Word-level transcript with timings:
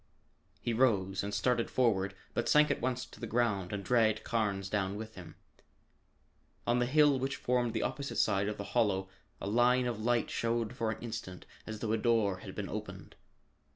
He 0.59 0.73
rose 0.73 1.23
and 1.23 1.31
started 1.31 1.69
forward 1.69 2.15
but 2.33 2.49
sank 2.49 2.71
at 2.71 2.81
once 2.81 3.05
to 3.05 3.19
the 3.19 3.27
ground 3.27 3.71
and 3.71 3.83
dragged 3.85 4.23
Carnes 4.23 4.67
down 4.67 4.95
with 4.95 5.13
him. 5.13 5.35
On 6.65 6.79
the 6.79 6.87
hill 6.87 7.19
which 7.19 7.35
formed 7.35 7.73
the 7.75 7.83
opposite 7.83 8.15
side 8.15 8.47
of 8.47 8.57
the 8.57 8.63
hollow 8.73 9.09
a 9.39 9.45
line 9.45 9.85
of 9.85 10.01
light 10.01 10.31
showed 10.31 10.73
for 10.75 10.89
an 10.89 10.99
instant 11.03 11.45
as 11.67 11.81
though 11.81 11.91
a 11.93 11.99
door 11.99 12.37
had 12.39 12.55
been 12.55 12.67
opened. 12.67 13.15